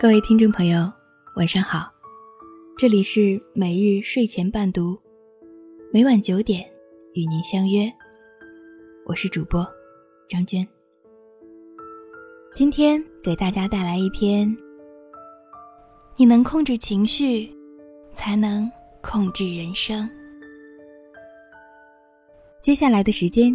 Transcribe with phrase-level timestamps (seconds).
[0.00, 0.88] 各位听众朋友，
[1.34, 1.92] 晚上好，
[2.78, 4.96] 这里是每日睡前伴读，
[5.92, 6.64] 每晚九点
[7.14, 7.92] 与您相约，
[9.06, 9.66] 我是主播
[10.28, 10.64] 张娟。
[12.54, 14.56] 今天给大家带来一篇：
[16.16, 17.52] 你能控制情绪，
[18.12, 18.70] 才能
[19.02, 20.08] 控制人生。
[22.62, 23.52] 接下来的时间，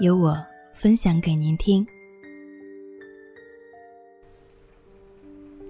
[0.00, 0.36] 由我
[0.74, 1.86] 分享给您听。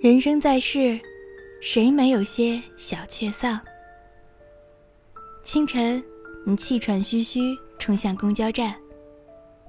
[0.00, 0.98] 人生在世，
[1.60, 3.60] 谁没有些小确丧？
[5.44, 6.02] 清晨，
[6.46, 8.74] 你气喘吁吁冲向公交站，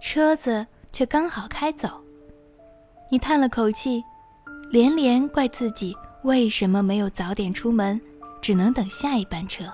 [0.02, 2.02] 车子却刚好开走。
[3.12, 4.02] 你叹了口气，
[4.70, 8.00] 连连怪自己为什么没有早点出门，
[8.42, 9.66] 只能等下一班车。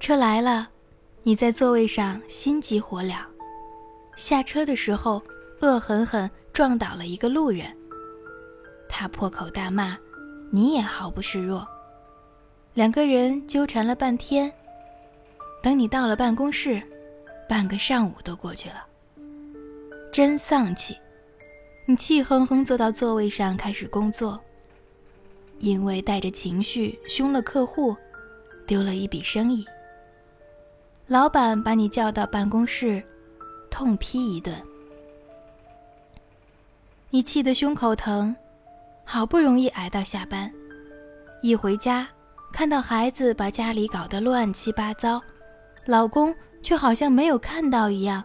[0.00, 0.68] 车来了，
[1.22, 3.24] 你在座位上心急火燎，
[4.16, 5.22] 下车的时候
[5.60, 7.72] 恶狠狠撞倒了一个路人。
[8.94, 9.96] 他破口大骂，
[10.50, 11.66] 你也毫不示弱。
[12.74, 14.52] 两个人纠缠了半天。
[15.62, 16.80] 等你到了办公室，
[17.48, 18.84] 半个上午都过去了。
[20.12, 20.94] 真丧气！
[21.86, 24.38] 你气哼哼坐到座位上开始工作，
[25.58, 27.96] 因为带着情绪凶了客户，
[28.66, 29.66] 丢了一笔生意。
[31.06, 33.02] 老板把你叫到办公室，
[33.70, 34.54] 痛批一顿。
[37.08, 38.36] 你气得胸口疼。
[39.12, 40.50] 好不容易挨到下班，
[41.42, 42.08] 一回家
[42.50, 45.20] 看到孩子把家里搞得乱七八糟，
[45.84, 48.24] 老公却好像没有看到一样，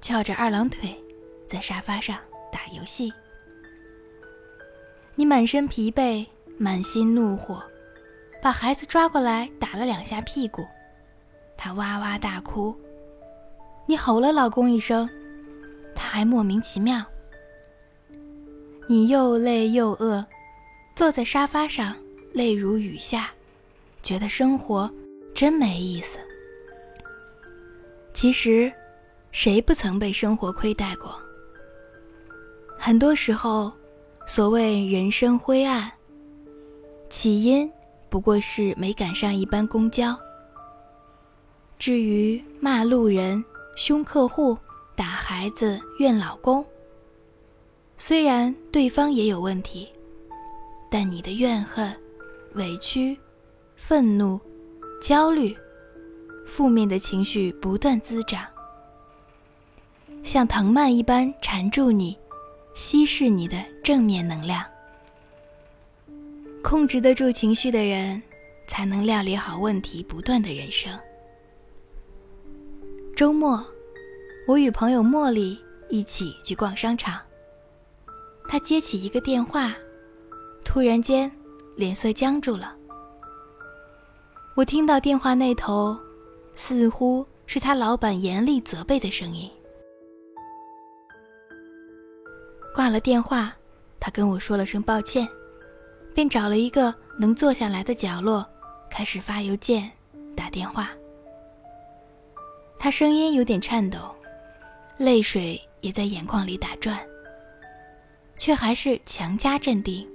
[0.00, 0.96] 翘着二郎腿
[1.48, 2.16] 在沙发上
[2.52, 3.12] 打游戏。
[5.16, 6.24] 你满身疲惫，
[6.56, 7.60] 满心怒火，
[8.40, 10.64] 把孩子抓过来打了两下屁股，
[11.56, 12.72] 他哇哇大哭。
[13.86, 15.10] 你吼了老公一声，
[15.96, 17.04] 他还莫名其妙。
[18.88, 20.24] 你又累又饿，
[20.94, 21.96] 坐在沙发上，
[22.32, 23.30] 泪如雨下，
[24.00, 24.88] 觉得生活
[25.34, 26.20] 真没意思。
[28.14, 28.72] 其实，
[29.32, 31.20] 谁不曾被生活亏待过？
[32.78, 33.72] 很多时候，
[34.24, 35.90] 所谓人生灰暗，
[37.10, 37.68] 起因
[38.08, 40.16] 不过是没赶上一班公交。
[41.76, 43.44] 至于骂路人、
[43.74, 44.56] 凶客户、
[44.94, 46.64] 打孩子、怨老公。
[47.98, 49.88] 虽然对方也有问题，
[50.90, 51.90] 但你的怨恨、
[52.52, 53.18] 委屈、
[53.74, 54.38] 愤怒、
[55.00, 55.56] 焦虑、
[56.44, 58.46] 负面的情绪不断滋长，
[60.22, 62.16] 像藤蔓一般缠住你，
[62.74, 64.62] 稀释你的正面能量。
[66.62, 68.22] 控制得住情绪的人，
[68.66, 70.92] 才能料理好问题不断的人生。
[73.14, 73.64] 周末，
[74.46, 75.58] 我与朋友茉莉
[75.88, 77.18] 一起去逛商场。
[78.48, 79.74] 他接起一个电话，
[80.64, 81.30] 突然间
[81.76, 82.74] 脸色僵住了。
[84.54, 85.96] 我听到电话那头，
[86.54, 89.50] 似乎是他老板严厉责备的声音。
[92.74, 93.54] 挂了电话，
[93.98, 95.28] 他跟我说了声抱歉，
[96.14, 98.46] 便找了一个能坐下来的角落，
[98.90, 99.90] 开始发邮件、
[100.36, 100.90] 打电话。
[102.78, 104.14] 他声音有点颤抖，
[104.98, 106.98] 泪水也在眼眶里打转。
[108.38, 110.06] 却还是强加镇定，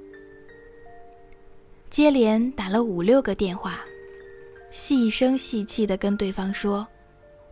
[1.89, 3.79] 接连打了五六个电话，
[4.69, 6.87] 细声细气地跟对方说：“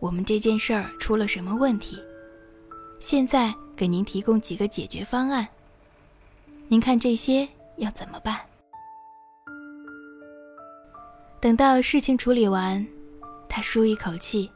[0.00, 2.02] 我们这件事儿出了什么问题？
[2.98, 5.46] 现在给您提供几个解决方案。
[6.68, 8.40] 您看这些要怎么办？”
[11.40, 12.86] 等到事情处理完，
[13.48, 14.50] 他舒一口气，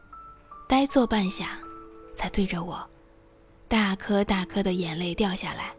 [0.69, 1.47] 呆坐半晌，
[2.15, 2.87] 才对着我，
[3.69, 5.75] 大颗大颗的眼泪掉下来。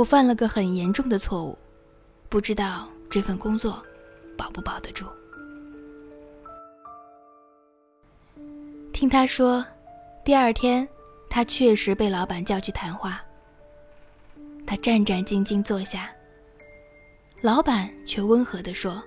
[0.00, 1.58] 我犯了个很严重的错误，
[2.30, 3.84] 不知道这份工作
[4.34, 5.04] 保不保得住。
[8.94, 9.62] 听他说，
[10.24, 10.88] 第二天
[11.28, 13.22] 他确实被老板叫去谈话。
[14.66, 16.10] 他战战兢兢坐下，
[17.42, 19.02] 老板却温和地说：“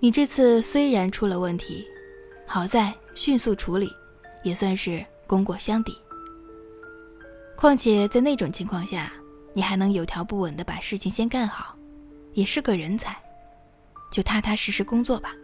[0.00, 1.86] 你这次虽然出了问题，
[2.44, 3.88] 好在迅速处理，
[4.42, 5.96] 也算是功过相抵。
[7.56, 9.12] 况且在那种情况下。”
[9.52, 11.76] 你还能有条不紊的把事情先干好，
[12.34, 13.16] 也是个人才，
[14.10, 15.34] 就踏踏实实工作吧。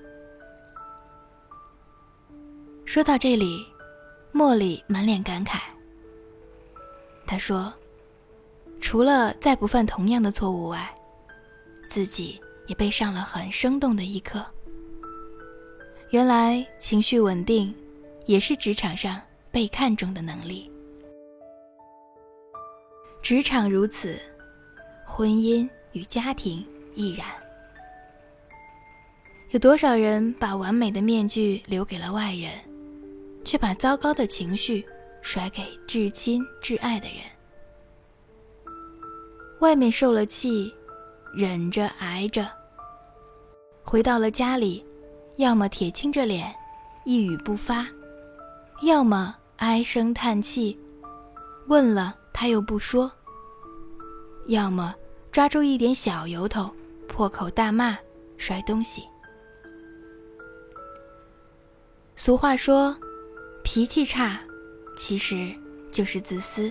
[2.84, 3.66] 说到这里，
[4.32, 5.60] 茉莉满脸感慨。
[7.26, 7.72] 她说
[8.80, 10.94] ：“除了再不犯同样的错误外，
[11.88, 14.44] 自己也被上了很生动的一课。
[16.10, 17.74] 原来情绪稳定，
[18.26, 19.20] 也是职场上
[19.50, 20.70] 被看重的能力。”
[23.24, 24.20] 职场如此，
[25.02, 26.62] 婚姻与家庭
[26.94, 27.26] 亦然。
[29.48, 32.50] 有多少人把完美的面具留给了外人，
[33.42, 34.84] 却把糟糕的情绪
[35.22, 37.16] 甩给至亲至爱的人？
[39.60, 40.70] 外面受了气，
[41.34, 42.46] 忍着挨着，
[43.82, 44.84] 回到了家里，
[45.36, 46.54] 要么铁青着脸，
[47.06, 47.86] 一语不发，
[48.82, 50.78] 要么唉声叹气，
[51.68, 53.10] 问了他又不说，
[54.48, 54.92] 要么
[55.30, 56.70] 抓住一点小由头，
[57.08, 57.96] 破口大骂，
[58.36, 59.04] 摔东西。
[62.16, 62.94] 俗话说
[63.62, 64.40] ：“脾气差，
[64.96, 65.54] 其实
[65.92, 66.70] 就是自私。”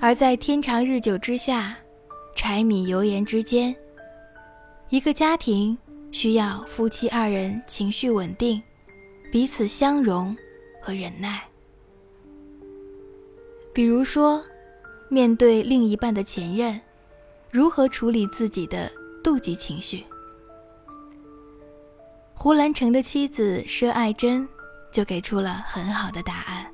[0.00, 1.76] 而在天长日久之下，
[2.34, 3.74] 柴米油盐之间，
[4.90, 5.78] 一个家庭
[6.10, 8.60] 需要夫妻二人情绪稳定，
[9.30, 10.36] 彼此相容
[10.82, 11.42] 和忍耐。
[13.74, 14.40] 比如说，
[15.08, 16.80] 面对另一半的前任，
[17.50, 18.88] 如何处理自己的
[19.22, 20.04] 妒忌情绪？
[22.32, 24.48] 胡兰成的妻子佘爱珍
[24.92, 26.64] 就给出了很好的答案。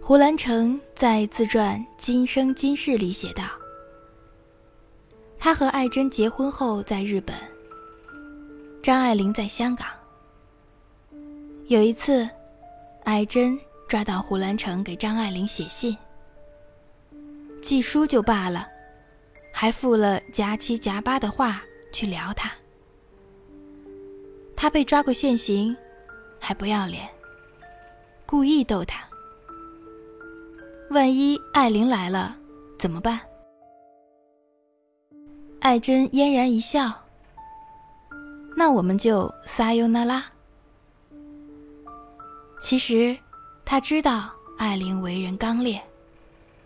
[0.00, 3.44] 胡兰成在自传《今生今世》里写道
[5.36, 7.34] ：“他和爱珍结婚后在日本，
[8.82, 9.88] 张爱玲在香港。
[11.66, 12.28] 有一次，
[13.04, 13.58] 爱珍
[13.88, 15.96] 抓到胡兰成给张爱玲写信，
[17.62, 18.66] 寄书就罢了，
[19.52, 21.62] 还附了夹七夹八的话。”
[21.94, 22.50] 去撩他，
[24.56, 25.76] 他被抓过现行，
[26.40, 27.08] 还不要脸，
[28.26, 28.98] 故意逗他。
[30.90, 32.36] 万一爱玲来了
[32.80, 33.20] 怎么办？
[35.60, 36.92] 爱珍嫣然一笑。
[38.56, 40.24] 那我们就撒尤那拉。
[42.60, 43.16] 其实，
[43.64, 45.82] 他知道艾琳为人刚烈，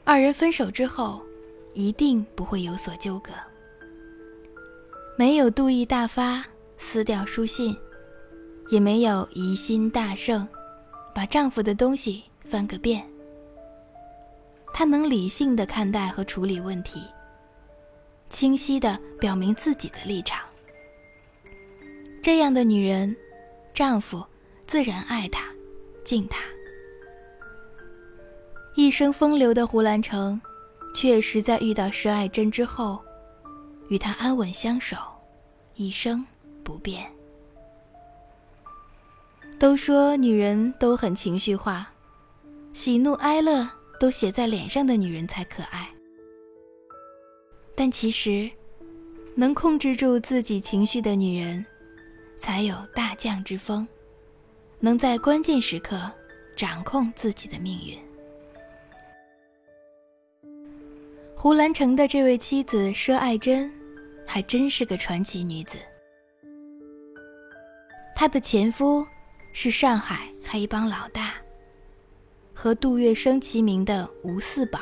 [0.04, 1.22] 二人分手之后，
[1.72, 3.32] 一定不会有所纠葛。
[5.16, 6.44] 没有妒意大发，
[6.76, 7.76] 撕掉书信，
[8.68, 10.46] 也没有疑心大盛，
[11.14, 13.08] 把丈夫的东西翻个遍。
[14.74, 17.04] 她能理性的看待和处理问题，
[18.28, 20.44] 清晰的表明自己的立场。
[22.22, 23.16] 这样的女人，
[23.72, 24.24] 丈夫
[24.66, 25.44] 自然爱她，
[26.04, 26.38] 敬她。
[28.78, 30.40] 一生风流的胡兰成，
[30.94, 33.02] 确实在遇到佘爱珍之后。
[33.88, 34.96] 与她安稳相守，
[35.75, 36.25] 一生
[36.62, 37.04] 不变。
[39.58, 41.90] 都说女人都很情绪化，
[42.72, 45.90] 喜怒哀乐都写在脸上的女人才可爱。
[47.74, 48.48] 但其实，
[49.34, 51.66] 能控制住自己情绪的女人，
[52.36, 53.84] 才有大将之风，
[54.78, 56.08] 能在关键时刻
[56.54, 57.98] 掌控自己的命运。
[61.40, 63.73] 胡兰成的这位妻子佘爱珍。
[64.26, 65.79] 还真是个传奇女子。
[68.14, 69.06] 她的前夫
[69.55, 71.35] 是上海黑帮老大，
[72.52, 74.81] 和杜月笙齐名的吴四宝。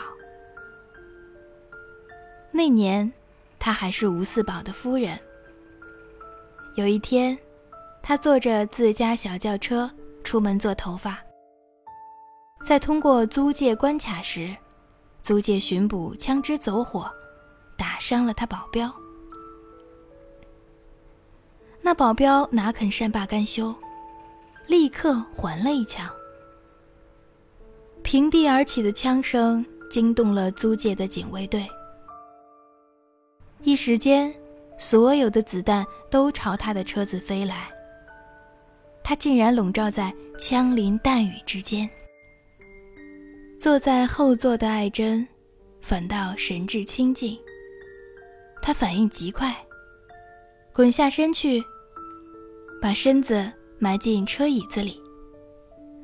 [2.50, 3.12] 那年，
[3.58, 5.16] 她还是吴四宝的夫人。
[6.74, 7.38] 有一天，
[8.02, 9.88] 她坐着自家小轿车
[10.24, 11.22] 出门做头发，
[12.66, 14.56] 在通过租界关卡时，
[15.26, 17.10] 租界巡捕枪支走火，
[17.76, 18.88] 打伤了他保镖。
[21.82, 23.74] 那保镖哪肯善罢甘休，
[24.68, 26.08] 立刻还了一枪。
[28.04, 31.68] 平地而起的枪声惊动了租界的警卫队，
[33.62, 34.32] 一时间，
[34.78, 37.68] 所有的子弹都朝他的车子飞来。
[39.02, 41.90] 他竟然笼罩在枪林弹雨之间。
[43.58, 45.26] 坐在后座的艾珍，
[45.80, 47.38] 反倒神志清静。
[48.60, 49.56] 她反应极快，
[50.72, 51.62] 滚下身去。
[52.82, 55.02] 把身子埋进车椅子里，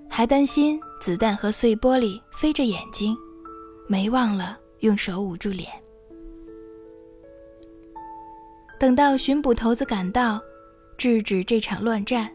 [0.09, 3.16] 还担心子弹和碎玻璃飞着眼睛，
[3.87, 5.68] 没忘了用手捂住脸。
[8.80, 10.40] 等到巡捕头子赶到，
[10.97, 12.32] 制止这场乱战，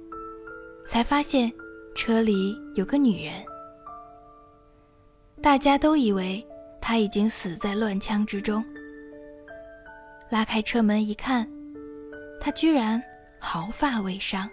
[0.88, 1.52] 才发现
[1.96, 3.34] 车里有个女人。
[5.42, 6.46] 大家都以为
[6.82, 8.64] 他已经死在乱枪之中。
[10.30, 11.50] 拉开车门一看，
[12.40, 13.02] 他居然……
[13.40, 14.50] 毫发未伤。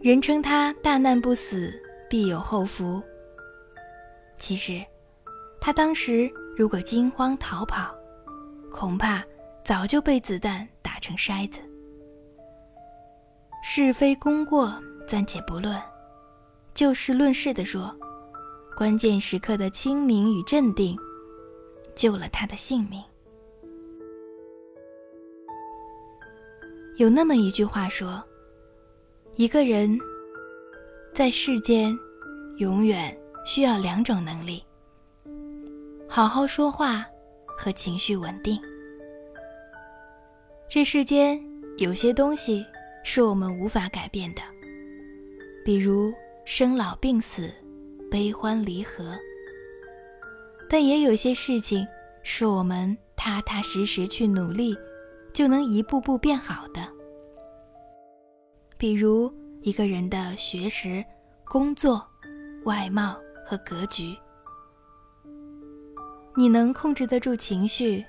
[0.00, 1.74] 人称他大难不死，
[2.08, 3.02] 必有后福。
[4.38, 4.80] 其实，
[5.60, 7.92] 他当时如果惊慌逃跑，
[8.70, 9.22] 恐怕
[9.64, 11.60] 早就被子弹打成筛子。
[13.64, 15.76] 是非功过暂且不论，
[16.76, 17.90] 就事论事地说，
[18.76, 20.94] 关键时刻的清明与镇定，
[21.94, 23.02] 救了他的性命。
[26.96, 28.22] 有那么一句话说，
[29.36, 29.98] 一个人
[31.14, 31.98] 在世间，
[32.58, 34.62] 永远需要两种能力：
[36.06, 37.06] 好好说话
[37.56, 38.60] 和情绪稳定。
[40.68, 41.42] 这世间
[41.78, 42.66] 有些东西
[43.02, 44.42] 是我们无法改变的，
[45.64, 46.12] 比如
[46.48, 47.52] 生老病死、
[48.08, 49.18] 悲欢离合。
[50.70, 51.84] 但也有些事情
[52.22, 54.76] 是我们踏踏实实去努力，
[55.32, 56.88] 就能一步步变好的。
[58.78, 61.04] 比如一个人的学识、
[61.44, 62.06] 工作、
[62.64, 64.16] 外貌和格局，
[66.36, 68.04] 你能控制得住情绪，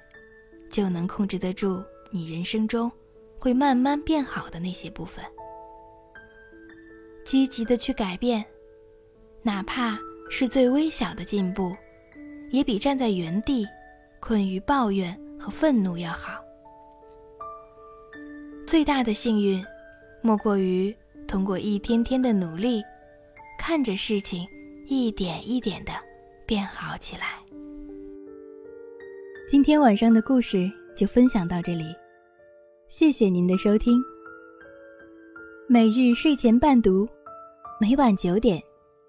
[0.69, 1.83] 就能控制得住。
[2.11, 2.91] 你人生中
[3.39, 5.25] 会慢慢变好的那些部分，
[7.27, 8.45] 积极的去改变，
[9.43, 11.75] 哪怕是最微小的进步，
[12.51, 13.67] 也比站在原地
[14.21, 16.41] 困于抱怨和愤怒要好。
[18.65, 19.61] 最大的幸运，
[20.21, 20.95] 莫过于
[21.27, 22.81] 通过一天天的努力，
[23.59, 24.47] 看着事情
[24.87, 25.91] 一点一点的
[26.45, 27.39] 变好起来。
[29.49, 30.71] 今天晚上的故事。
[30.97, 31.95] 就分享到这里，
[32.87, 34.01] 谢谢您的收听。
[35.67, 37.07] 每日睡前伴读，
[37.79, 38.59] 每晚九点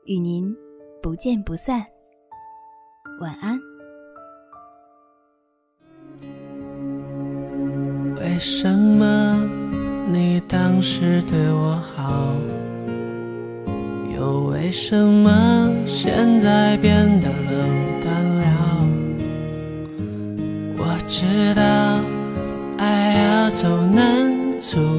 [0.05, 0.55] 与您
[1.03, 1.83] 不见不散。
[3.19, 3.59] 晚安。
[8.17, 9.43] 为什么
[10.13, 12.35] 你当时对我好，
[14.15, 18.87] 又为什么现在变得冷淡了？
[20.77, 21.63] 我知道。
[22.77, 24.98] 爱要走难阻挠，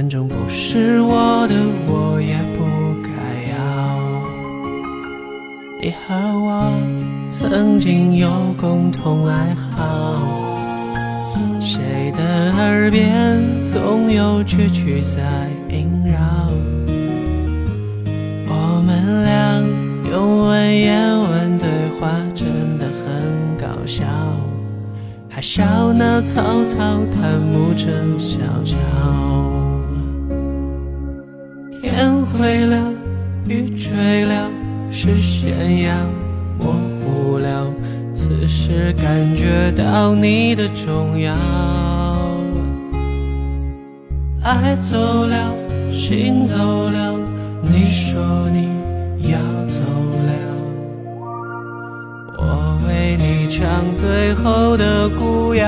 [0.00, 1.54] 反正不是我的，
[1.86, 2.64] 我也不
[3.02, 3.10] 该
[3.52, 3.58] 要。
[5.78, 6.72] 你和我
[7.30, 10.26] 曾经有共同爱好，
[11.60, 16.18] 谁的耳边总有句句在萦绕？
[18.48, 19.62] 我们俩
[20.10, 21.68] 用文言文对
[22.00, 24.02] 话，真的很搞笑。
[25.28, 26.40] 还笑那草
[26.70, 26.78] 草
[27.12, 28.76] 檀木正小乔，
[32.32, 32.76] 灰了，
[33.46, 34.48] 雨坠了，
[34.90, 35.94] 视线要
[36.58, 36.72] 模
[37.04, 37.66] 糊了，
[38.14, 41.34] 此时感觉到你的重要。
[44.42, 45.54] 爱走了，
[45.92, 46.56] 心走
[46.90, 47.14] 了，
[47.62, 48.20] 你说
[48.50, 48.68] 你
[49.30, 49.80] 要走
[50.26, 50.32] 了。
[52.38, 55.66] 我为你唱最后的古谣，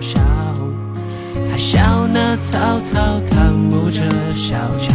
[0.00, 0.20] 笑
[1.50, 4.02] 还笑那曹操贪慕着
[4.34, 4.94] 小乔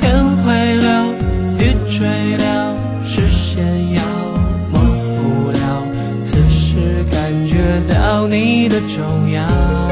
[0.00, 1.06] 天灰了
[1.58, 4.02] 雨坠了视线要
[4.72, 4.80] 模
[5.14, 5.86] 糊了
[6.24, 9.83] 此时感觉到你的重要。